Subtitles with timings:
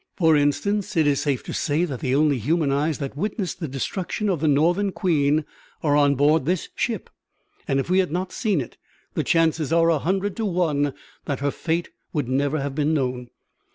[0.17, 3.67] For instance, it is safe to say that the only human eyes that witnessed the
[3.67, 5.45] destruction of the Northern Queen
[5.83, 7.07] are on board this ship,
[7.67, 8.77] and if we had not seen it
[9.13, 10.95] the chances are a hundred to one
[11.25, 13.29] that her fate would never have been known.